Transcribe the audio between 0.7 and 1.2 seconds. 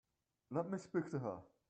me speak to